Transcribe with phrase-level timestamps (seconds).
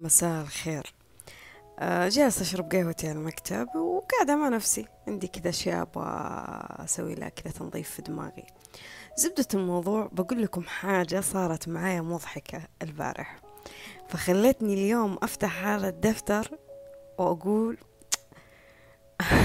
[0.00, 0.94] مساء الخير.
[1.78, 4.86] آه، جالسة أشرب قهوتي على المكتب وقاعدة مع نفسي.
[5.08, 6.06] عندي كذا أشياء أبغى
[6.84, 8.46] أسوي لها كذا تنظيف في دماغي.
[9.16, 13.40] زبدة الموضوع بقول لكم حاجة صارت معايا مضحكة البارح.
[14.08, 16.58] فخلتني اليوم أفتح هذا الدفتر
[17.18, 17.78] وأقول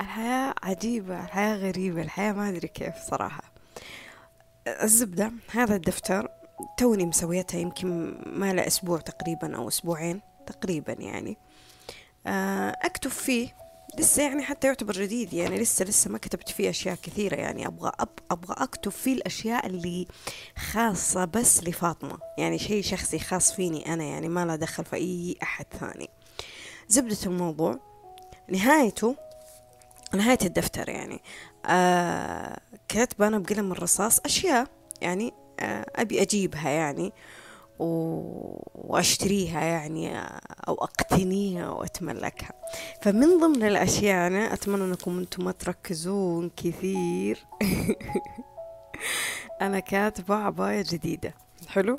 [0.00, 3.52] الحياة عجيبة الحياة غريبة الحياة ما أدري كيف صراحة.
[4.66, 6.41] الزبدة هذا الدفتر
[6.76, 11.36] توني مسويتها يمكن ما له أسبوع تقريبا أو أسبوعين تقريبا يعني.
[12.26, 13.56] آه، أكتب فيه.
[13.98, 15.58] لسه يعني حتى يعتبر جديد يعني.
[15.58, 17.66] لسه لسه ما كتبت فيه أشياء كثيرة يعني.
[17.66, 20.06] أبغى أب أبغى أكتب فيه الأشياء اللي
[20.72, 22.18] خاصة بس لفاطمة.
[22.38, 24.28] يعني شيء شخصي خاص فيني أنا يعني.
[24.28, 26.08] ما له دخل في أي أحد ثاني.
[26.88, 27.78] زبدة الموضوع.
[28.48, 29.16] نهايته
[30.14, 31.20] نهاية الدفتر يعني.
[31.66, 34.66] آه كتب أنا بقلم الرصاص أشياء
[35.00, 35.32] يعني
[35.96, 37.12] أبي أجيبها يعني
[37.78, 40.18] وأشتريها يعني
[40.68, 42.52] أو أقتنيها وأتملكها.
[43.02, 47.38] فمن ضمن الأشياء أنا أتمنى أنكم أنتم ما تركزون كثير.
[49.60, 51.34] أنا كاتبة عباية جديدة.
[51.68, 51.98] حلو؟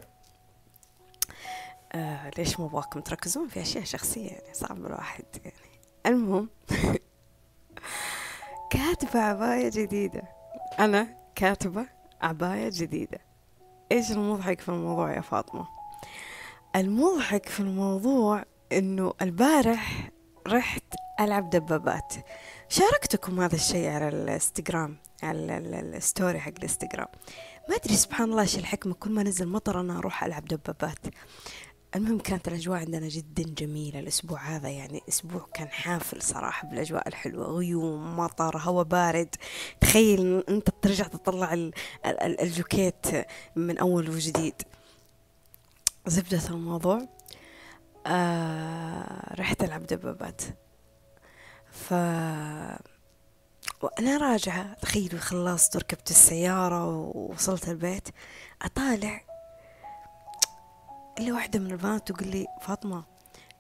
[1.94, 5.56] آه ليش ما أبغاكم تركزون في أشياء شخصية يعني؟ صعب الواحد يعني.
[6.06, 6.50] المهم
[8.72, 10.22] كاتبة عباية جديدة.
[10.80, 11.86] أنا كاتبة
[12.22, 13.20] عباية جديدة.
[13.92, 15.68] إيش المضحك في الموضوع يا فاطمة؟
[16.76, 20.10] المضحك في الموضوع إنه البارح
[20.48, 20.84] رحت
[21.20, 22.14] ألعب دبابات.
[22.70, 27.08] شاركتكم هذا الشيء على الإنستغرام على الستوري حق الإنستغرام.
[27.70, 31.00] ما أدري سبحان الله إيش الحكمة كل ما نزل مطر أنا أروح ألعب دبابات.
[31.96, 37.46] المهم كانت الأجواء عندنا جدا جميلة الأسبوع هذا يعني أسبوع كان حافل صراحة بالأجواء الحلوة
[37.46, 39.36] غيوم مطر هواء بارد.
[39.82, 41.72] تخيل أنت ترجع تطلع
[42.06, 43.06] الجوكيت
[43.56, 44.62] من أول وجديد.
[46.08, 47.08] زبدة الموضوع.
[48.08, 50.42] آه رحت ألعب دبابات.
[51.72, 51.94] ف
[53.82, 58.08] وأنا راجعة تخيلوا خلصت وركبت السيارة ووصلت البيت
[58.62, 59.22] أطالع
[61.20, 63.04] إلا واحدة من البنات تقول لي فاطمة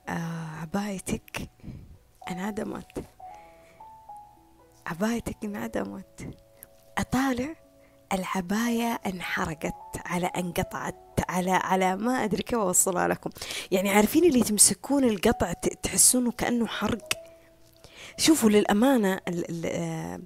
[0.09, 1.49] آه عبايتك
[2.31, 3.03] انعدمت.
[4.87, 6.29] عبايتك انعدمت.
[6.97, 7.55] أطالع
[8.13, 9.75] العباية انحرقت
[10.05, 10.95] على انقطعت
[11.29, 13.29] على على ما أدري كيف أوصلها لكم.
[13.71, 17.09] يعني عارفين اللي تمسكون القطع تحسونه كأنه حرق؟
[18.17, 19.19] شوفوا للأمانة
[19.65, 20.19] آه،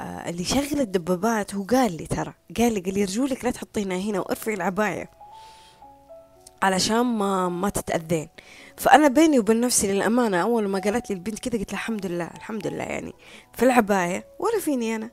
[0.00, 3.98] آه، اللي شغل الدبابات هو قال لي ترى قال لي قال لي رجولك لا تحطينها
[3.98, 5.10] هنا وارفعي العباية.
[6.62, 8.28] علشان ما ما تتأذين.
[8.76, 12.66] فأنا بيني وبين نفسي للأمانة أول ما قالت لي البنت كذا قلت الحمد لله الحمد
[12.66, 13.12] لله يعني.
[13.52, 15.10] في العباية ولا فيني أنا؟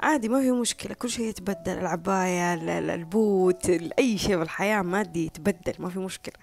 [0.00, 0.94] عادي ما في مشكلة.
[0.94, 2.54] كل شيء يتبدل العباية
[2.94, 6.34] البوت أي شيء في الحياة مادي يتبدل ما في مشكلة.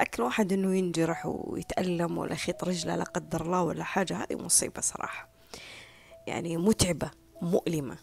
[0.00, 4.80] لكن واحد إنه ينجرح ويتألم ولا يخيط رجله لا قدر الله ولا حاجة هذه مصيبة
[4.80, 5.28] صراحة.
[6.26, 7.10] يعني متعبة
[7.42, 7.96] مؤلمة.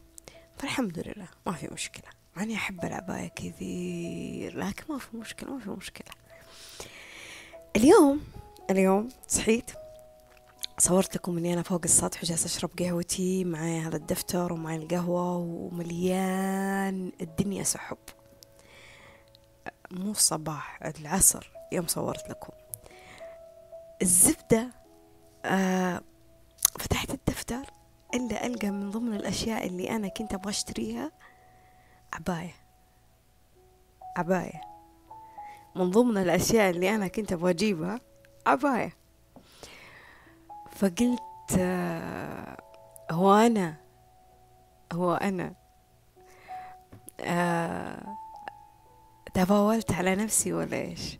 [0.57, 2.20] فالحمد لله ما في مشكلة.
[2.37, 6.07] أنا أحب العباية كثير لكن ما في مشكلة ما في مشكلة.
[7.75, 8.21] اليوم
[8.69, 9.71] اليوم صحيت
[10.77, 17.11] صورت لكم إني أنا فوق السطح وجالسة أشرب قهوتي معي هذا الدفتر ومعي القهوة ومليان
[17.21, 17.97] الدنيا سحب.
[19.91, 22.53] مو الصباح العصر يوم صورت لكم.
[24.01, 24.67] الزبدة
[25.45, 26.01] آه
[26.79, 27.61] فتحت الدفتر
[28.13, 31.11] إلا ألقى من ضمن الأشياء اللي أنا كنت أبغى أشتريها.
[32.13, 32.55] عباية.
[34.17, 34.61] عباية.
[35.75, 37.99] من ضمن الأشياء اللي أنا كنت أبغى أجيبها
[38.47, 38.93] عباية.
[40.71, 41.21] فقلت
[41.59, 42.57] آه،
[43.11, 43.75] هو أنا؟
[44.93, 45.53] هو أنا.
[47.19, 48.17] آه
[49.33, 51.19] تفاولت على نفسي ولا إيش؟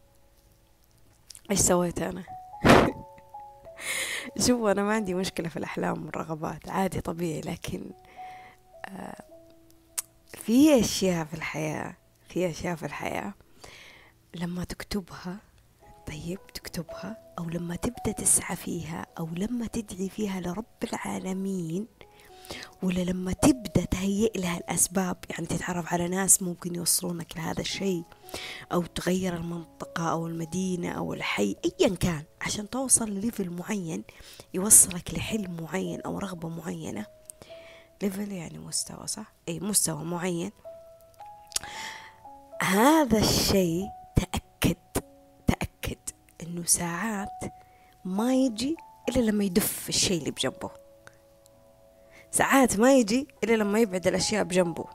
[1.51, 2.23] إيش سويت أنا؟
[4.47, 6.69] شوفوا أنا ما عندي مشكلة في الأحلام والرغبات.
[6.69, 7.91] عادي طبيعي لكن
[8.85, 9.30] آه
[10.37, 11.97] في أشياء في الحياة
[12.29, 13.33] في أشياء في الحياة
[14.35, 15.37] لما تكتبها
[16.07, 21.87] طيب تكتبها أو لما تبدأ تسعى فيها أو لما تدعي فيها لرب العالمين
[22.83, 28.03] ولا لما تبدأ تهيئ لها الأسباب يعني تتعرف على ناس ممكن يوصلونك لهذا الشيء
[28.71, 34.03] أو تغير المنطقة أو المدينة أو الحي أيا كان عشان توصل لل level معين
[34.53, 37.05] يوصلك لحلم معين أو رغبة معينة.
[38.01, 40.51] level يعني مستوى صح؟ أي مستوى معين.
[42.61, 45.03] هذا الشيء تأكد
[45.47, 45.97] تأكد
[46.41, 47.43] إنه ساعات
[48.05, 48.77] ما يجي
[49.09, 50.71] إلا لما يدف الشيء اللي بجنبه.
[52.31, 54.85] ساعات ما يجي إلا لما يبعد الأشياء بجنبه.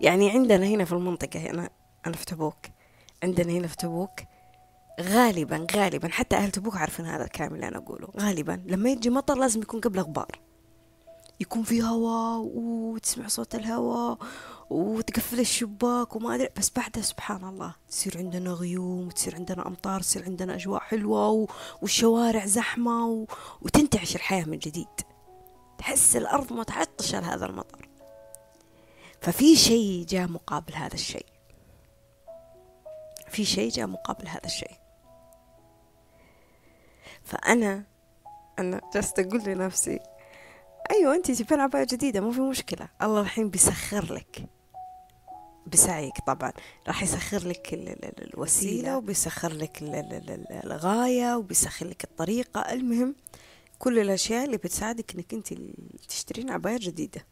[0.00, 1.70] يعني عندنا هنا في المنطقة هنا
[2.06, 2.66] أنا في تبوك.
[3.22, 4.20] عندنا هنا في تبوك
[5.00, 8.08] غالبا غالبا حتى أهل تبوك عارفين هذا الكلام اللي أنا أقوله.
[8.20, 10.40] غالبا لما يجي مطر لازم يكون قبل غبار.
[11.40, 14.18] يكون في هواء وتسمع صوت الهواء
[14.70, 16.48] وتقفل الشباك وما أدري.
[16.56, 21.48] بس بعدها سبحان الله تصير عندنا غيوم وتصير عندنا أمطار تصير عندنا أجواء حلوة
[21.82, 23.26] والشوارع زحمة
[23.62, 25.00] وتنتعش الحياة من جديد.
[25.78, 27.88] تحس الأرض متعطشة لهذا المطر.
[29.20, 31.26] ففي شيء جاء مقابل هذا الشيء.
[33.28, 34.76] في شيء جاء مقابل هذا الشيء.
[37.24, 37.84] فأنا
[38.58, 40.00] أنا جالسة أقول لنفسي
[40.90, 42.88] أيوة أنت تبين عباية جديدة مو في مشكلة.
[43.02, 44.46] الله الحين بيسخر لك.
[45.66, 46.52] بسعيك طبعا.
[46.86, 47.68] راح يسخر لك
[48.18, 49.78] الوسيلة وبيسخر لك
[50.64, 52.60] الغاية وبيسخر لك الطريقة.
[52.60, 53.14] المهم
[53.78, 55.54] كل الأشياء اللي بتساعدك إنك أنت
[56.08, 57.26] تشترين عباية جديدة.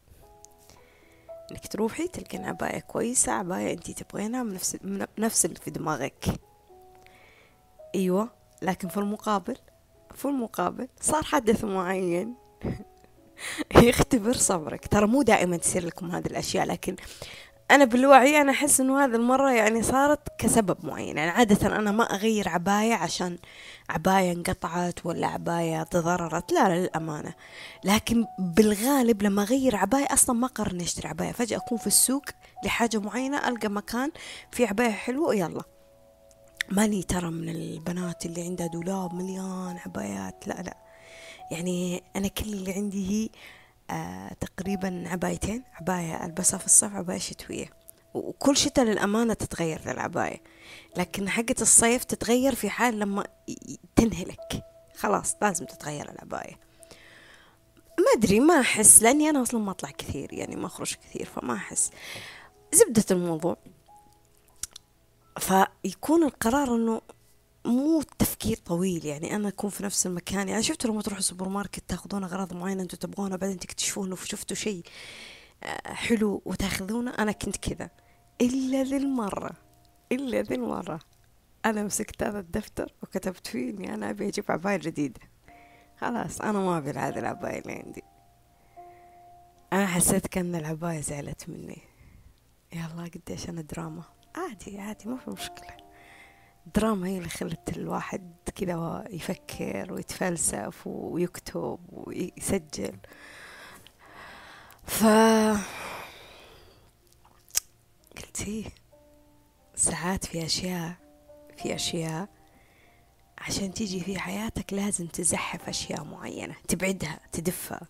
[1.51, 6.25] إنك تروحي تلقين عباية كويسة عباية أنت تبغينها من نفس من نفس اللي في دماغك.
[7.95, 8.29] أيوة
[8.61, 9.57] لكن في المقابل
[10.15, 12.35] في المقابل صار حدث معين.
[13.83, 14.87] يختبر صبرك.
[14.87, 16.95] ترى مو دائما تصير لكم هذه الأشياء لكن
[17.71, 21.17] أنا بالوعي أنا أحس إنه هذه المرة يعني صارت كسبب معين.
[21.17, 23.37] يعني عادة أنا ما أغير عباية عشان
[23.89, 26.51] عباية انقطعت ولا عباية تضررت.
[26.51, 27.33] لا للأمانة.
[27.83, 31.31] لكن بالغالب لما أغير عباية أصلا ما قرر إني أشتري عباية.
[31.31, 32.23] فجأة أكون في السوق
[32.65, 34.11] لحاجة معينة ألقى مكان
[34.51, 35.63] في عباية حلوة يلا
[36.71, 40.47] ماني ترى من البنات اللي عندها دولاب مليان عبايات.
[40.47, 40.77] لا لا.
[41.53, 43.29] يعني أنا كل اللي عندي هي
[43.95, 47.73] آه تقريبا عبايتين عباية ألبسها في الصيف عباية شتوية.
[48.13, 50.41] وكل شتاء للأمانة تتغير العباية.
[50.97, 53.23] لكن حقة الصيف تتغير في حال لما
[53.95, 54.63] تنهلك.
[54.95, 56.59] خلاص لازم تتغير العباية.
[57.99, 61.53] ما أدري ما أحس لأني أنا أصلا ما أطلع كثير يعني ما أخرج كثير فما
[61.53, 61.91] أحس.
[62.73, 63.57] زبدة الموضوع.
[65.39, 67.01] فيكون القرار أنه
[67.65, 70.49] مو تفكير طويل يعني أنا أكون في نفس المكان.
[70.49, 74.55] يعني شفتوا لما تروحوا السوبر ماركت تاخذون أغراض معينة أنتم تبغونها بعدين تكتشفون انه شفتوا
[74.55, 74.83] شيء
[75.63, 77.13] آه، حلو وتاخذونه.
[77.19, 77.89] أنا كنت كذا.
[78.41, 79.51] إلا ذي المرة
[80.11, 80.99] إلا ذي المرة
[81.65, 85.21] أنا مسكت هذا الدفتر وكتبت فيه إني أنا أبي أجيب عباية جديدة.
[85.97, 88.03] خلاص أنا ما أبي هذه العباية اللي عندي.
[89.73, 91.81] أنا حسيت كأن العباية زعلت مني.
[92.73, 94.03] يلا قديش أنا دراما.
[94.35, 95.82] عادي عادي ما في مشكلة.
[96.67, 102.97] الدراما هي اللي خلت الواحد كذا يفكر ويتفلسف ويكتب ويسجل.
[104.85, 105.03] ف
[108.17, 108.65] قلت إيه
[109.75, 110.95] ساعات في أشياء
[111.57, 112.29] في أشياء
[113.37, 117.81] عشان تيجي في حياتك لازم تزحف أشياء معينة تبعدها تدفها.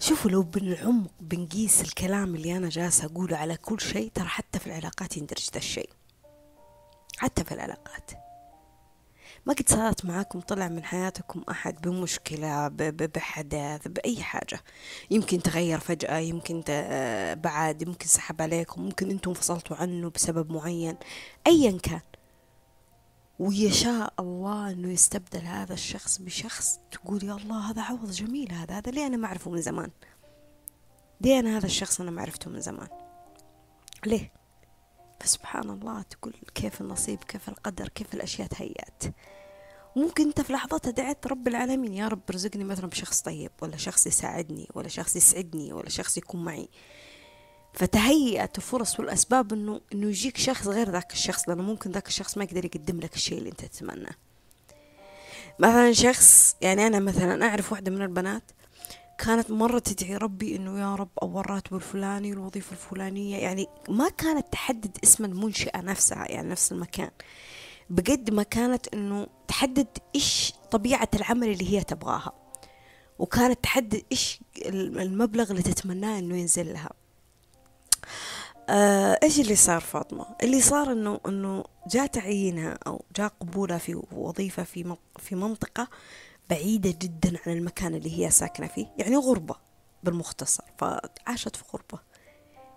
[0.00, 4.66] شوفوا لو بالعمق بنقيس الكلام اللي أنا جالسة أقوله على كل شيء ترى حتى في
[4.66, 5.90] العلاقات يندرج ذا الشيء.
[7.18, 8.10] حتى في العلاقات.
[9.46, 14.60] ما قد صارت معاكم طلع من حياتكم أحد بمشكلة بحدث بأي حاجة.
[15.10, 16.62] يمكن تغير فجأة يمكن
[17.42, 20.96] بعد يمكن سحب عليكم ممكن أنتم انفصلتوا عنه بسبب معين.
[21.46, 22.00] أيا كان.
[23.38, 28.90] ويشاء الله أنه يستبدل هذا الشخص بشخص تقول يا الله هذا عوض جميل هذا هذا
[28.90, 29.90] ليه أنا ما أعرفه من زمان؟
[31.20, 32.88] ليه أنا هذا الشخص أنا ما عرفته من زمان؟
[34.06, 34.32] ليه؟
[35.20, 39.04] فسبحان الله تقول كيف النصيب كيف القدر كيف الأشياء تهيأت.
[39.96, 44.06] ممكن أنت في لحظتها دعيت رب العالمين يا رب ارزقني مثلا بشخص طيب ولا شخص
[44.06, 46.68] يساعدني ولا شخص يسعدني ولا شخص يكون معي.
[47.72, 52.44] فتهيأت الفرص والأسباب إنه إنه يجيك شخص غير ذاك الشخص لأنه ممكن ذاك الشخص ما
[52.44, 54.14] يقدر يقدم لك الشيء اللي أنت تتمناه
[55.58, 58.42] مثلا شخص يعني أنا مثلا أعرف واحدة من البنات
[59.18, 63.36] كانت مرة تدعي ربي إنه يا رب أول الراتب الفلاني والوظيفة الفلانية.
[63.36, 67.10] يعني ما كانت تحدد اسم المنشأة نفسها يعني نفس المكان.
[67.90, 72.32] بقد ما كانت إنه تحدد إيش طبيعة العمل اللي هي تبغاها.
[73.18, 76.90] وكانت تحدد إيش المبلغ اللي تتمناه إنه ينزل لها.
[78.68, 84.02] آه إيش اللي صار فاطمة؟ اللي صار إنه إنه جاء تعيينها أو جاء قبولها في
[84.12, 85.88] وظيفة في في منطقة
[86.50, 89.54] بعيدة جدا عن المكان اللي هي ساكنة فيه يعني غربة
[90.02, 91.98] بالمختصر فعاشت في غربة.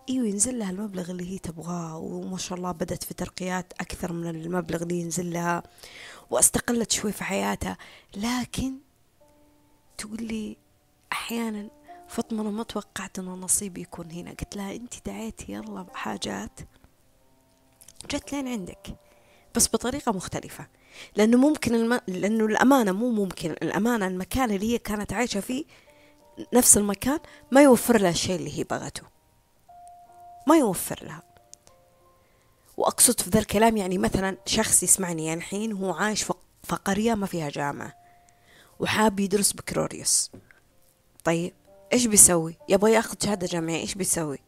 [0.10, 4.28] إيوه ينزل لها المبلغ اللي هي تبغاه وما شاء الله بدت في ترقيات أكثر من
[4.28, 5.64] المبلغ اللي ينزل لها
[6.30, 7.78] واستقلت شوي في حياتها.
[8.16, 8.74] لكن
[9.98, 10.58] تقول لي
[11.12, 11.70] أحيانا
[12.08, 16.60] فاطمة ما توقعت ان نصيبي يكون هنا قلت لها أنت دعيتي يلا بحاجات
[18.10, 18.96] جت لين عندك.
[19.56, 20.68] بس بطريقة مختلفة.
[21.16, 22.00] لأنه ممكن الم...
[22.08, 25.66] لأنه الأمانة مو ممكن الأمانة المكان اللي هي كانت عايشة فيه
[26.54, 27.20] نفس المكان
[27.52, 29.04] ما يوفر لها الشيء اللي هي بغته.
[30.48, 31.24] ما يوفر لها.
[32.78, 36.24] وأقصد في ذا الكلام يعني مثلا شخص يسمعني يعني الحين هو عايش
[36.64, 37.94] في قرية ما فيها جامعة
[38.80, 40.32] وحاب يدرس بكالوريوس.
[41.24, 41.54] طيب
[41.94, 44.40] إيش بيسوي؟ يبغى ياخذ شهادة جامعية إيش بيسوي؟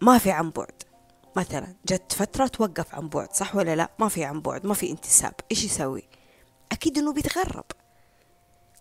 [0.00, 0.82] ما في عن بعد
[1.36, 4.90] مثلا جت فترة توقف عن بعد صح ولا لا؟ ما في عن بعد ما في
[4.90, 5.34] انتساب.
[5.50, 6.02] إيش يسوي؟
[6.72, 7.64] أكيد إنه بيتغرب.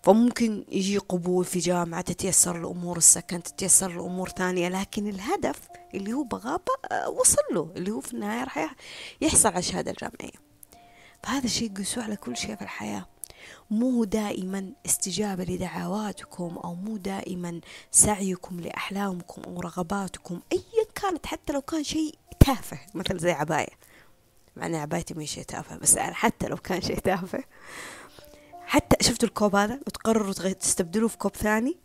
[0.04, 5.60] فممكن يجي قبول في جامعة تتيسر الأمور السكن تتيسر الأمور ثانية لكن الهدف
[5.94, 6.60] اللي هو بغاه
[7.08, 8.76] وصل له اللي هو في النهاية راح
[9.22, 10.52] يحصل على الشهادة الجامعية.
[11.24, 13.06] فهذا الشيء قيسوه على كل شيء في الحياة.
[13.72, 21.62] مو دائما استجابة لدعواتكم أو مو دائما سعيكم لأحلامكم أو رغباتكم أيا كانت حتى لو
[21.62, 22.16] كان شيء
[22.46, 23.92] تافه مثل زي عباية.
[24.56, 27.44] مع أن عبايتي مش شيء تافه بس أنا حتى لو كان شيء تافه.
[28.66, 31.78] حتى شفتوا الكوب هذا؟ وتقرروا تستبدلوه في كوب ثاني؟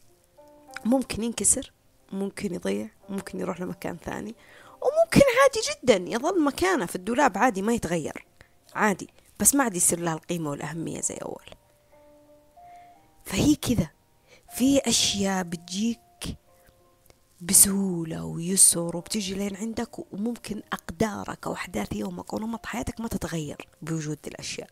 [0.84, 1.72] ممكن ينكسر
[2.12, 4.34] ممكن يضيع ممكن يروح لمكان ثاني.
[4.82, 8.26] وممكن عادي جدا يظل مكانه في الدولاب عادي ما يتغير.
[8.74, 9.08] عادي
[9.40, 11.44] بس ما عاد يصير لها القيمة والأهمية زي أول.
[13.24, 13.88] فهي كذا.
[14.56, 16.00] في أشياء بتجيك
[17.40, 23.68] بسهولة ويسر وبتجي لين عندك وممكن أقدارك أو أحداث يومك أو نمط حياتك ما تتغير
[23.82, 24.68] بوجود الأشياء.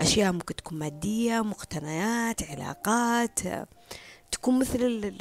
[0.00, 3.40] أشياء ممكن تكون مادية مقتنيات علاقات
[4.32, 5.12] تكون مثل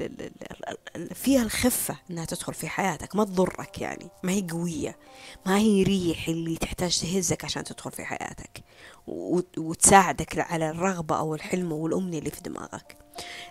[1.14, 4.98] فيها الخفة إنها تدخل في حياتك ما تضرك يعني ما هي قوية
[5.46, 8.64] ما هي ريح اللي تحتاج تهزك عشان تدخل في حياتك
[9.58, 12.98] وتساعدك على الرغبة أو الحلم والأمنية اللي في دماغك.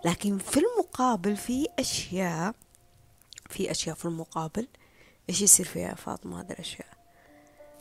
[0.05, 2.55] لكن في المقابل في أشياء
[3.51, 4.69] في أشياء في المقابل
[5.29, 6.97] إيش يصير فيها فاطمة؟ هذه الأشياء.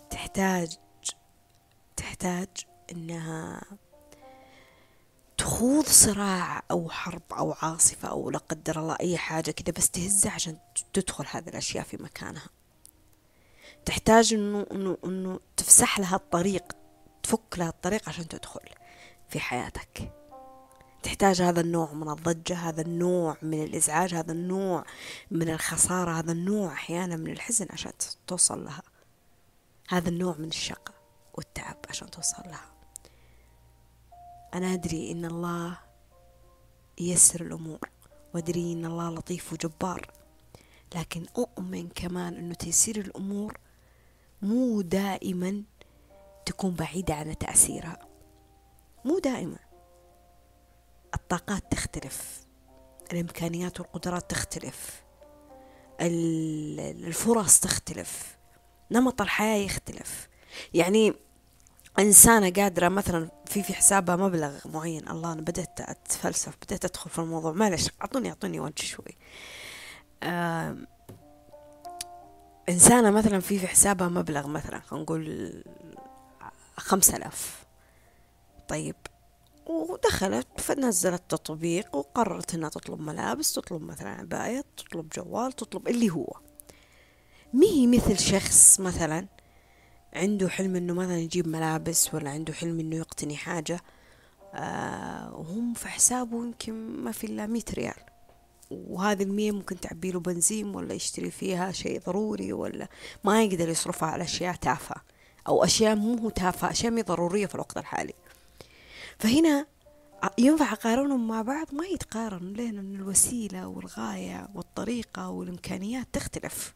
[0.09, 0.77] تحتاج
[1.95, 2.47] تحتاج
[2.91, 3.61] إنها
[5.37, 10.31] تخوض صراع أو حرب أو عاصفة أو لا قدر الله أي حاجة كده بس تهزها
[10.31, 10.57] عشان
[10.93, 12.49] تدخل هذه الأشياء في مكانها.
[13.85, 16.73] تحتاج إنه إنه إنه تفسح لها الطريق
[17.23, 18.69] تفك لها الطريق عشان تدخل
[19.29, 20.11] في حياتك.
[21.05, 24.85] تحتاج هذا النوع من الضجة هذا النوع من الإزعاج هذا النوع
[25.31, 27.91] من الخسارة هذا النوع أحيانا من الحزن عشان
[28.27, 28.81] توصل لها.
[29.89, 30.93] هذا النوع من الشقة
[31.33, 32.71] والتعب عشان توصل لها.
[34.53, 35.77] أنا أدري إن الله
[36.99, 37.89] ييسر الأمور
[38.33, 40.11] وأدري إن الله لطيف وجبار
[40.95, 43.57] لكن أؤمن كمان إنه تيسير الأمور
[44.41, 45.63] مو دائما
[46.45, 48.07] تكون بعيدة عن تأثيرها.
[49.05, 49.64] مو دائما.
[51.15, 52.45] الطاقات تختلف
[53.11, 55.03] الإمكانيات والقدرات تختلف
[56.01, 58.37] الفرص تختلف
[58.91, 60.29] نمط الحياة يختلف.
[60.73, 61.13] يعني
[61.99, 67.19] إنسانة قادرة مثلا في في حسابها مبلغ معين الله أنا بدأت أتفلسف بدأت أدخل في
[67.19, 69.17] الموضوع معلش أعطوني أعطوني وجه شوي.
[72.69, 75.63] إنسانة مثلا في في حسابها مبلغ مثلا خلينا نقول
[76.77, 77.65] خمسة آلاف.
[78.67, 78.95] طيب
[79.65, 86.33] ودخلت فنزلت تطبيق وقررت إنها تطلب ملابس تطلب مثلا عباية تطلب جوال تطلب اللي هو.
[87.53, 89.27] مي مثل شخص مثلا
[90.13, 93.79] عنده حلم إنه مثلا يجيب ملابس ولا عنده حلم إنه يقتني حاجة
[94.53, 97.93] آه وهم في حسابه يمكن ما في إلا مية ريال.
[98.71, 102.87] وهذه المية ممكن تعبي له بنزين ولا يشتري فيها شيء ضروري ولا
[103.23, 105.01] ما يقدر يصرفها على أشياء تافهة
[105.47, 108.13] أو أشياء مو تافهة أشياء مي ضرورية في الوقت الحالي.
[109.19, 109.65] فهنا
[110.37, 116.73] ينفع أقارنهم مع بعض؟ ما يتقارن لأن الوسيلة والغاية والطريقة والإمكانيات تختلف.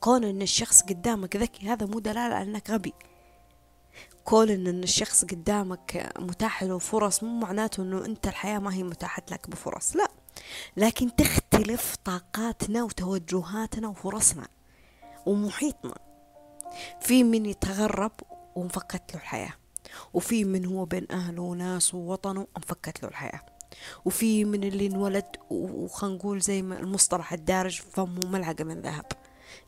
[0.00, 2.92] كون إن الشخص قدامك ذكي هذا مو دلالة على إنك غبي.
[4.24, 9.22] كون إن الشخص قدامك متاح له فرص مو معناته إنه أنت الحياة ما هي متاحة
[9.30, 10.08] لك بفرص لا.
[10.76, 14.48] لكن تختلف طاقاتنا وتوجهاتنا وفرصنا
[15.26, 15.94] ومحيطنا.
[17.00, 18.12] في من يتغرب
[18.56, 19.52] وانفكت له الحياة.
[20.14, 23.40] وفي من هو بين أهله وناسه ووطنه أنفكت له الحياة.
[24.04, 29.04] وفي من اللي انولد وخلينا نقول زي ما المصطلح الدارج فمه ملعقة من ذهب.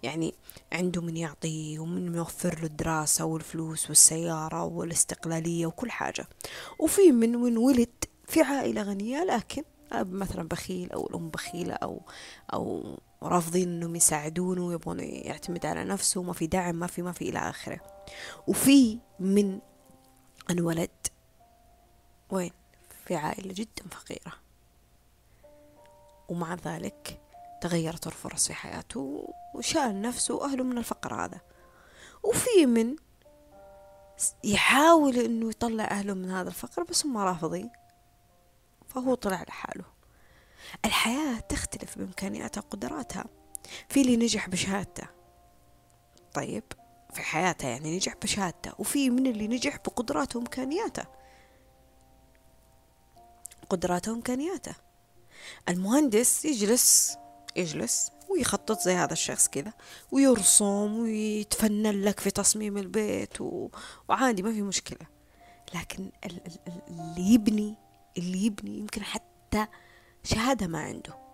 [0.03, 0.35] يعني
[0.73, 6.27] عنده من يعطيه ومن يوفر له الدراسة والفلوس والسيارة والاستقلالية وكل حاجة.
[6.79, 9.63] وفي من من ولد في عائلة غنية لكن
[9.93, 12.03] أب مثلا بخيل أو الأم بخيلة أو
[12.53, 17.29] أو رافضين إنهم يساعدونه ويبغون يعتمد على نفسه وما في دعم ما في ما في
[17.29, 17.81] إلى آخره.
[18.47, 19.59] وفي من
[20.51, 21.07] انولد
[22.31, 22.53] وين؟
[23.05, 24.33] في عائلة جدا فقيرة.
[26.29, 27.21] ومع ذلك
[27.61, 31.41] تغيرت الفرص في حياته وشال نفسه وأهله من الفقر هذا.
[32.23, 32.97] وفي من
[34.45, 37.71] يحاول إنه يطلع أهله من هذا الفقر بس هم رافضين
[38.89, 39.85] فهو طلع لحاله.
[40.85, 43.25] الحياة تختلف بإمكانياتها وقدراتها.
[43.89, 45.07] في اللي نجح بشهادته.
[46.35, 46.65] طيب.
[47.11, 51.05] في حياته يعني نجح بشهادته وفي من اللي نجح بقدراته وإمكانياته.
[53.71, 54.75] قدراته وإمكانياته.
[55.69, 57.17] المهندس يجلس
[57.57, 59.73] يجلس ويخطط زي هذا الشخص كذا
[60.13, 63.69] ويرسم ويتفنن لك في تصميم البيت و...
[64.09, 65.07] وعادي ما في مشكلة.
[65.75, 66.11] لكن
[66.89, 67.75] اللي يبني
[68.19, 69.67] اللي يبني يمكن حتى
[70.25, 71.30] شهادة ما عنده.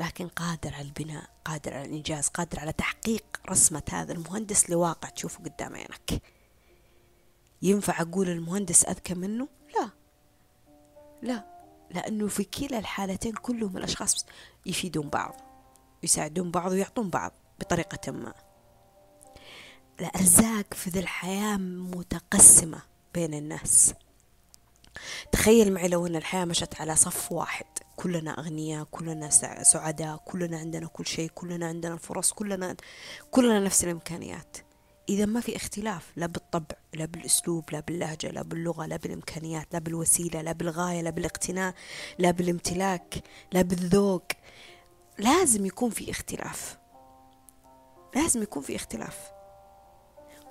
[0.00, 5.44] لكن قادر على البناء قادر على الإنجاز قادر على تحقيق رسمة هذا المهندس لواقع تشوفه
[5.44, 6.22] قدام عينك.
[7.62, 9.90] ينفع أقول المهندس أذكى منه؟ لا.
[11.22, 11.44] لا.
[11.90, 14.26] لأنه في كلا الحالتين كلهم الأشخاص
[14.66, 15.34] يفيدون بعض
[16.02, 18.34] يساعدون بعض ويعطون بعض بطريقة ما.
[20.00, 22.82] الأرزاق في ذي الحياة متقسمة
[23.14, 23.94] بين الناس.
[25.32, 27.66] تخيل معي لو أن الحياة مشت على صف واحد.
[27.96, 29.30] كلنا أغنياء كلنا
[29.62, 32.76] سعداء كلنا عندنا كل شيء كلنا عندنا الفرص كلنا
[33.30, 34.56] كلنا نفس الإمكانيات.
[35.08, 39.78] إذا ما في اختلاف لا بالطبع لا بالأسلوب لا باللهجة لا باللغة لا بالإمكانيات لا
[39.78, 41.74] بالوسيلة لا بالغاية لا بالاقتناء
[42.18, 44.24] لا بالامتلاك لا بالذوق
[45.18, 46.78] لازم يكون في اختلاف.
[48.14, 49.30] لازم يكون في اختلاف.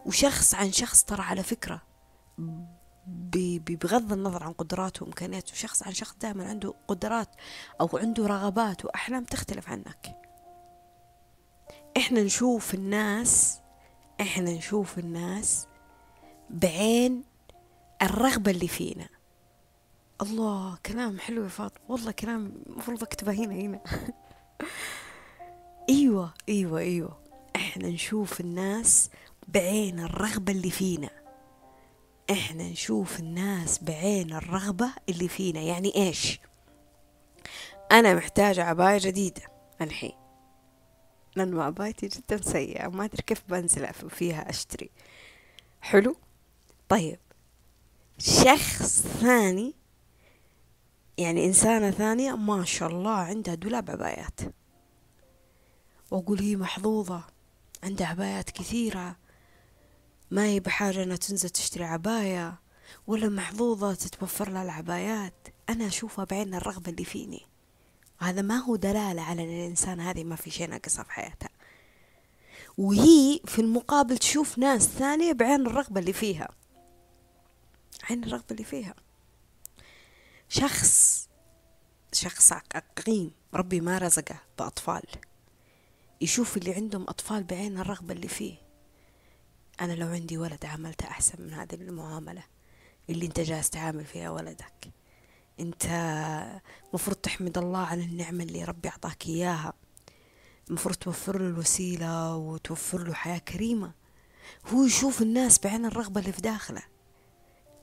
[0.06, 1.82] وشخص عن شخص ترى على فكرة
[3.76, 7.30] بغض النظر عن قدراته وإمكانياته شخص عن شخص دائما عنده قدرات
[7.82, 10.16] أو عنده رغبات وأحلام تختلف عنك.
[11.98, 13.62] إحنا نشوف الناس
[14.22, 15.68] إحنا نشوف الناس
[16.50, 17.24] بعين
[18.02, 19.10] الرغبة اللي فينا.
[20.22, 21.82] الله كلام حلو يا فاطمة.
[21.90, 23.80] والله كلام المفروض أكتبه هنا هنا.
[25.90, 27.20] أيوة أيوة أيوة.
[27.56, 29.10] إحنا نشوف الناس
[29.48, 31.10] بعين الرغبة اللي فينا.
[32.32, 35.60] إحنا نشوف الناس بعين الرغبة اللي فينا.
[35.60, 36.40] يعني إيش؟
[37.92, 39.42] أنا محتاجة عباية جديدة
[39.82, 40.18] الحين.
[41.36, 42.88] لأنه عبايتي جدا سيئة.
[42.88, 44.90] ما أدري كيف بنزل فيها أشتري.
[45.82, 46.16] حلو؟
[46.90, 47.20] طيب.
[48.18, 49.76] شخص ثاني
[51.18, 54.40] يعني إنسانة ثانية ما شاء الله عندها دولاب عبايات.
[56.12, 57.24] وأقول هي محظوظة
[57.84, 59.16] عندها عبايات كثيرة.
[60.32, 62.60] ما هي بحاجة إنها تنزل تشتري عباية
[63.08, 65.48] ولا محظوظة تتوفر لها العبايات.
[65.70, 67.46] أنا أشوفها بعين الرغبة اللي فيني.
[68.20, 71.50] هذا ما هو دلالة على أن الإنسان هذه ما في شيء ناقصها في حياتها.
[72.78, 76.50] وهي في المقابل تشوف ناس ثانية بعين الرغبة اللي فيها.
[78.10, 78.96] عين الرغبة اللي فيها.
[80.50, 81.28] شخص
[82.14, 85.04] شخص عقيم ربي ما رزقه بأطفال.
[86.22, 88.67] يشوف اللي عندهم أطفال بعين الرغبة اللي فيه.
[89.82, 92.44] أنا لو عندي ولد عاملته أحسن من هذه المعاملة
[93.10, 94.92] اللي أنت جالس تعامل فيها ولدك.
[95.60, 95.86] أنت
[96.94, 99.74] مفروض تحمد الله على النعمة اللي ربي أعطاك إياها.
[100.70, 103.92] المفروض توفر له الوسيلة وتوفر له حياة كريمة.
[104.68, 106.84] هو يشوف الناس بعين الرغبة اللي في داخله.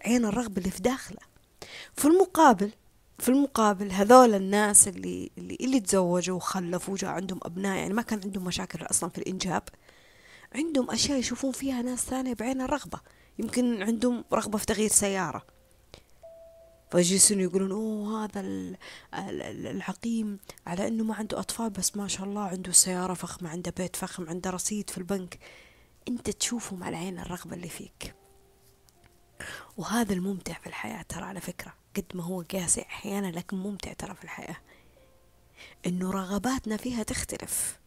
[0.07, 1.21] عين الرغبة اللي في داخله.
[1.97, 2.73] في المقابل
[3.19, 8.21] في المقابل هذول الناس اللي اللي اللي تزوجوا وخلفوا وجاء عندهم أبناء يعني ما كان
[8.25, 9.63] عندهم مشاكل أصلا في الإنجاب.
[10.55, 13.01] عندهم أشياء يشوفون فيها ناس ثانية بعين الرغبة.
[13.39, 15.47] يمكن عندهم رغبة في تغيير سيارة.
[16.91, 18.41] فيجلسون يقولون أوه هذا
[19.71, 20.39] العقيم.
[20.67, 24.29] على إنه ما عنده أطفال بس ما شاء الله عنده سيارة فخمة عنده بيت فخم
[24.29, 25.39] عنده رصيد في البنك.
[26.09, 28.15] أنت تشوفهم على عين الرغبة اللي فيك.
[29.77, 34.15] وهذا الممتع في الحياة ترى على فكرة قد ما هو قاسي أحيانا لكن ممتع ترى
[34.15, 34.57] في الحياة.
[35.87, 37.79] إنه رغباتنا فيها تختلف.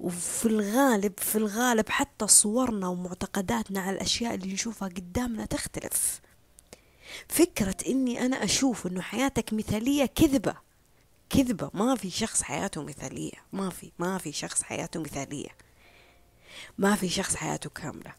[0.00, 6.20] وفي الغالب في الغالب حتى صورنا ومعتقداتنا على الأشياء اللي نشوفها قدامنا تختلف.
[7.28, 10.54] فكرة إني أنا أشوف إنه حياتك مثالية كذبة.
[11.30, 11.70] كذبة.
[11.74, 13.32] ما في شخص حياته مثالية.
[13.52, 15.48] ما في ما في شخص حياته مثالية.
[16.78, 18.14] ما في شخص حياته كاملة.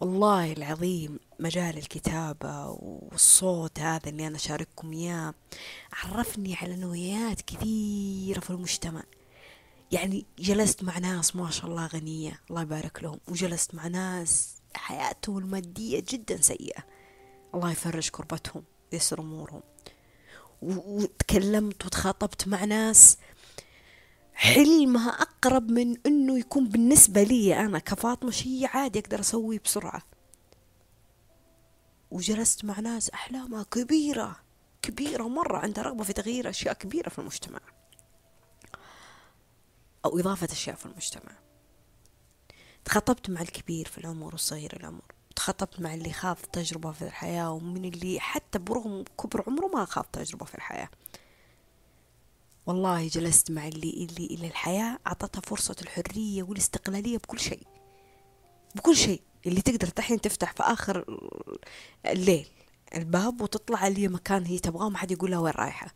[0.00, 5.34] والله العظيم مجال الكتابة والصوت هذا اللي أنا أشارككم إياه
[5.92, 9.02] عرفني على نوعيات كثيرة في المجتمع.
[9.92, 15.38] يعني جلست مع ناس ما شاء الله غنية الله يبارك لهم وجلست مع ناس حياتهم
[15.38, 16.84] المادية جدا سيئة.
[17.54, 19.62] الله يفرج كربتهم ويسر أمورهم.
[20.62, 23.18] وتكلمت وتخاطبت مع ناس
[24.34, 30.02] حلمها أقرب من أنه يكون بالنسبة لي أنا كفاطمة شيء عادي أقدر أسويه بسرعة.
[32.10, 34.36] وجلست مع ناس أحلامها كبيرة
[34.82, 37.60] كبيرة مرة عندها رغبة في تغيير أشياء كبيرة في المجتمع.
[40.06, 41.32] أو إضافة أشياء في المجتمع.
[42.84, 45.02] تخاطبت مع الكبير في العمر والصغير العمر.
[45.36, 50.04] تخاطبت مع اللي خاض تجربة في الحياة ومن اللي حتى برغم كبر عمره ما خاض
[50.04, 50.88] تجربة في الحياة.
[52.66, 57.66] والله جلست مع اللي اللي اللي الحياة أعطتها فرصة الحرية والاستقلالية بكل شيء.
[58.74, 59.22] بكل شيء.
[59.46, 61.04] اللي تقدر الحين تفتح في آخر
[62.06, 62.48] الليل
[62.94, 65.94] الباب وتطلع لي مكان هي تبغاه ما حد يقول لها وين رايحة.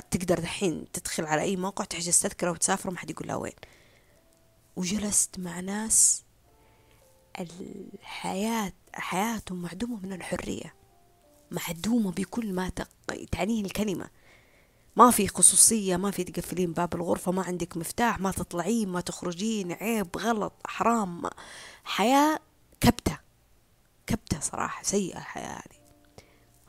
[0.00, 3.52] تقدر الحين تدخل على أي موقع تحجز تذكرة وتسافر ما حد يقول لها وين.
[4.76, 6.22] وجلست مع ناس
[7.40, 10.74] الحياة حياتهم معدومة من الحرية.
[11.50, 12.72] معدومة بكل ما
[13.32, 14.10] تعنيه الكلمة.
[14.96, 19.72] ما في خصوصية ما في تقفلين باب الغرفة ما عندك مفتاح ما تطلعين ما تخرجين
[19.72, 21.22] عيب غلط حرام.
[21.84, 22.38] حياة
[22.80, 23.18] كبتة.
[24.06, 25.83] كبتة صراحة سيئة الحياة هذه.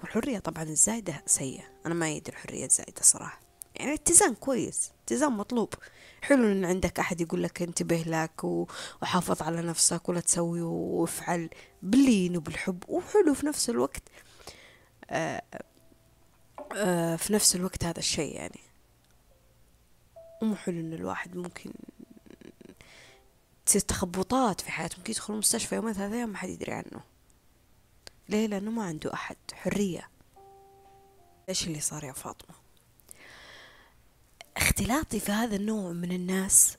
[0.06, 1.64] والحرية طبعا الزايدة سيئة.
[1.86, 3.40] أنا ما يد الحرية الزايدة صراحة.
[3.76, 5.74] يعني اتزان كويس اتزان مطلوب.
[6.22, 11.50] حلو إن عندك أحد يقول لك انتبه لك وحافظ على نفسك ولا تسوي وافعل
[11.82, 12.84] باللين وبالحب.
[12.88, 14.04] وحلو في نفس الوقت
[15.10, 15.42] آه
[16.76, 18.60] آه في نفس الوقت هذا الشيء يعني.
[20.42, 21.72] مو حلو إن الواحد ممكن
[23.66, 24.98] تصير تخبطات في حياته.
[24.98, 27.15] ممكن يدخل المستشفى يومين ثلاثة أيام ما حد يدري عنه.
[28.30, 29.36] ليه؟ لأنه ما عنده أحد.
[29.54, 30.10] حرية.
[31.50, 32.56] إيش اللي صار يا فاطمة؟
[34.58, 36.78] اختلاطي في هذا النوع من الناس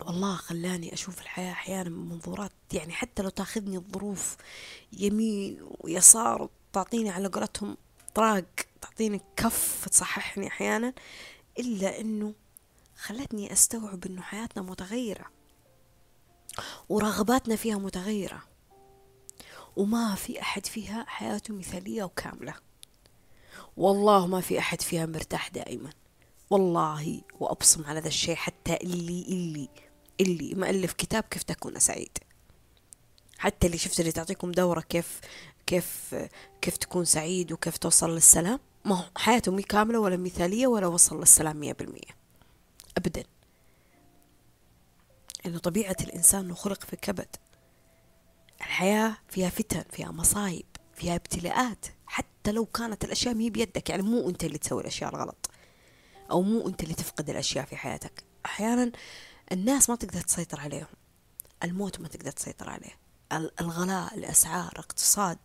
[0.00, 4.36] والله خلاني أشوف الحياة أحيانا من منظورات يعني حتى لو تاخذني الظروف
[4.92, 7.76] يمين ويسار وتعطيني على قولتهم
[8.14, 8.44] طراق
[8.80, 10.92] تعطيني كف تصححني أحيانا
[11.58, 12.34] إلا أنه
[12.96, 15.24] خلتني أستوعب أنه حياتنا متغيرة
[16.88, 18.42] ورغباتنا فيها متغيرة.
[19.76, 22.54] وما في أحد فيها حياته مثالية وكاملة.
[23.76, 25.90] والله ما في أحد فيها مرتاح دائما.
[26.50, 29.68] والله وأبصم على ذا الشيء حتى اللي اللي
[30.20, 32.18] اللي مؤلف كتاب كيف تكون سعيد.
[33.38, 35.20] حتى اللي شفت اللي تعطيكم دورة كيف
[35.66, 36.14] كيف
[36.60, 38.60] كيف تكون سعيد وكيف توصل للسلام.
[38.84, 42.16] ما هو حياته مي كاملة ولا مثالية ولا وصل للسلام مية بالمية.
[42.98, 43.24] أبدا.
[45.46, 47.36] إنه طبيعة الإنسان خلق في كبد.
[48.82, 51.86] الحياة فيها فتن فيها مصايب فيها ابتلاءات.
[52.06, 55.50] حتى لو كانت الأشياء مي بيدك يعني مو أنت اللي تسوي الأشياء الغلط
[56.30, 58.24] أو مو أنت اللي تفقد الأشياء في حياتك.
[58.46, 58.92] أحيانا
[59.52, 60.86] الناس ما تقدر تسيطر عليهم
[61.64, 62.98] الموت ما تقدر تسيطر عليه
[63.60, 65.38] الغلاء الأسعار اقتصاد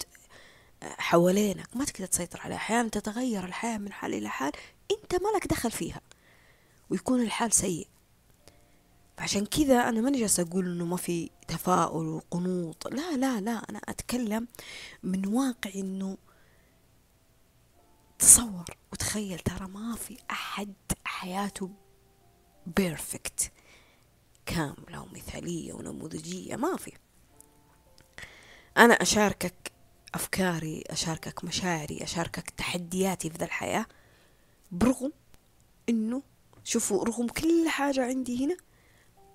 [0.83, 2.55] حوالينك ما تقدر تسيطر عليه.
[2.55, 4.51] أحيانا تتغير الحياة من حال إلى حال
[4.91, 6.01] أنت ما لك دخل فيها
[6.89, 7.87] ويكون الحال سيء.
[9.17, 12.87] فعشان كذا أنا ماني جالسة أقول إنه ما في تفاؤل وقنوط.
[12.87, 14.47] لا لا لا أنا أتكلم
[15.03, 16.17] من واقع إنه
[18.19, 20.73] تصور وتخيل ترى ما في أحد
[21.05, 21.69] حياته
[22.77, 23.51] perfect
[24.45, 26.91] كاملة ومثالية ونموذجية ما في.
[28.77, 29.71] أنا أشاركك
[30.15, 33.85] أفكاري أشاركك مشاعري أشاركك تحدياتي في ذا الحياة
[34.71, 35.11] برغم
[35.89, 36.23] إنه
[36.63, 38.57] شوفوا رغم كل حاجة عندي هنا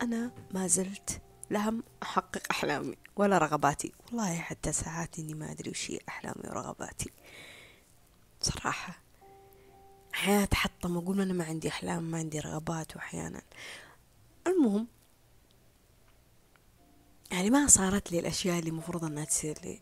[0.02, 3.92] أنا ما زلت لهم أحقق أحلامي ولا رغباتي.
[4.06, 7.10] والله حتى ساعات إني ما أدري وش هي أحلامي ورغباتي.
[8.40, 8.98] صراحة
[10.14, 13.42] أحيانا أتحطم أقول أنا ما عندي أحلام ما عندي رغبات وأحيانا.
[14.46, 14.86] المهم
[17.32, 19.80] يعني ما صارت لي الأشياء اللي مفروض أنها تصير لي.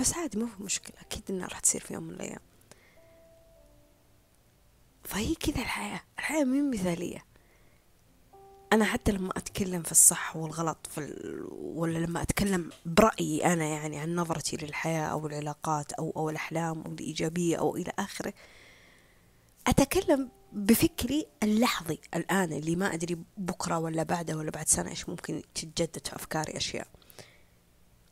[0.00, 0.96] بس عادي ما في مشكلة.
[1.00, 2.40] أكيد إنها راح تصير في يوم من الأيام.
[5.04, 6.00] فهي كذا الحياة.
[6.18, 7.24] الحياة مين مثالية؟
[8.72, 11.46] أنا حتى لما أتكلم في الصح والغلط في ال...
[11.50, 16.92] ولا لما أتكلم برأيي أنا يعني عن نظرتي للحياة أو العلاقات أو أو الأحلام أو
[16.92, 18.34] الإيجابية أو إلى آخره
[19.66, 25.42] أتكلم بفكري اللحظي الآن اللي ما أدري بكرة ولا بعده ولا بعد سنة إيش ممكن
[25.54, 26.86] تتجدد في أفكاري أشياء.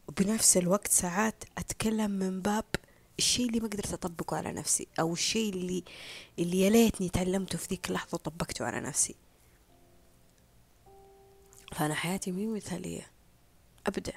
[0.09, 2.65] وبنفس الوقت ساعات أتكلم من باب
[3.19, 5.85] الشيء اللي ما قدرت أطبقه على نفسي أو الشيء اللي
[6.39, 9.15] اللي يا ليتني تعلمته في ذيك اللحظة وطبقته على نفسي.
[11.73, 13.11] فأنا حياتي مي مثالية.
[13.87, 14.13] أبدا.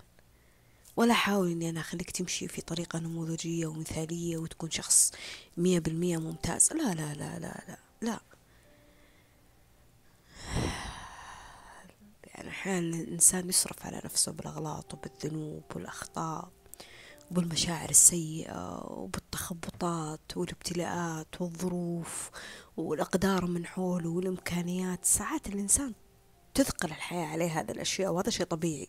[0.96, 5.12] ولا أحاول إني أنا أخليك تمشي في طريقة نموذجية ومثالية وتكون شخص
[5.58, 6.74] مية بالمية ممتاز.
[6.74, 8.20] لا لا لا لا لا لا.
[12.26, 16.52] يعني أحيانا الإنسان يصرف على نفسه بالأغلاط وبالذنوب والأخطاء
[17.32, 22.30] وبالمشاعر السيئة وبالتخبطات والابتلاءات والظروف
[22.78, 25.06] والأقدار من حوله والإمكانيات.
[25.06, 25.94] ساعات الإنسان
[26.56, 28.88] تثقل الحياة عليه هذه الأشياء وهذا شيء طبيعي.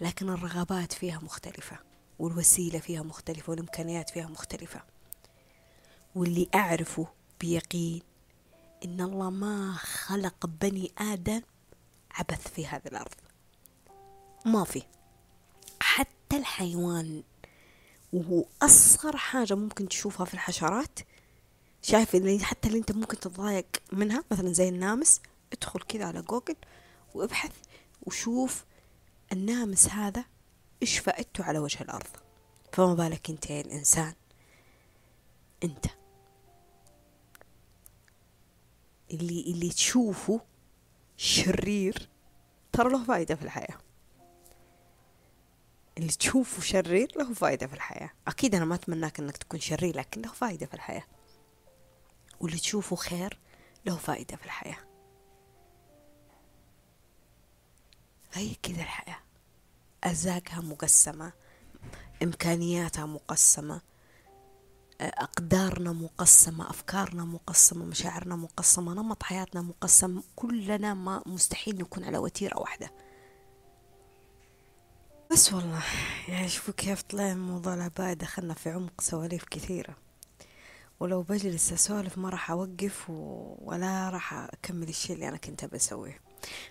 [0.00, 1.78] لكن الرغبات فيها مختلفة
[2.18, 4.82] والوسيلة فيها مختلفة والإمكانيات فيها مختلفة.
[6.14, 7.06] واللي أعرفه
[7.40, 8.02] بيقين
[8.84, 11.42] إن الله ما خلق بني آدم
[12.10, 13.14] عبث في هذه الأرض.
[14.46, 14.82] ما في.
[15.80, 17.22] حتى الحيوان
[18.12, 20.98] وهو أصغر حاجة ممكن تشوفها في الحشرات
[21.82, 25.20] شايف اللي حتى اللي أنت ممكن تتضايق منها مثلا زي النامس
[25.54, 26.56] ادخل كذا على جوجل
[27.14, 27.52] وابحث
[28.02, 28.64] وشوف
[29.32, 30.24] النامس هذا
[30.82, 32.16] إيش فائدته على وجه الأرض.
[32.72, 34.14] فما بالك أنت يا الإنسان
[35.64, 35.86] أنت.
[39.10, 40.40] اللي اللي تشوفه
[41.16, 42.08] شرير
[42.72, 43.78] ترى له فائدة في الحياة.
[45.98, 48.10] اللي تشوفه شرير له فائدة في الحياة.
[48.28, 51.04] أكيد أنا ما أتمناك أنك تكون شرير لكن له فائدة في الحياة.
[52.40, 53.38] واللي تشوفه خير
[53.86, 54.93] له فائدة في الحياة.
[58.34, 59.18] هي كذا الحياة.
[60.06, 61.32] أرزاقها مقسمة
[62.22, 63.80] إمكانياتها مقسمة
[65.00, 72.58] أقدارنا مقسمة أفكارنا مقسمة مشاعرنا مقسمة نمط حياتنا مقسم كلنا ما مستحيل نكون على وتيرة
[72.58, 72.90] واحدة.
[75.32, 75.82] بس والله
[76.28, 79.96] يعني شوفوا كيف طلع موضوع العباية دخلنا في عمق سواليف كثيرة.
[81.00, 83.10] ولو بجلس أسولف ما راح أوقف.
[83.10, 86.20] ولا راح أكمل الشيء اللي أنا كنت بسويه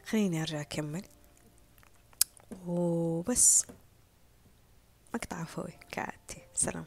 [0.06, 1.06] خليني أرجع أكمل.
[2.68, 3.66] وبس.
[5.14, 6.42] مقطع عفوي كعادتي.
[6.54, 6.86] سلام.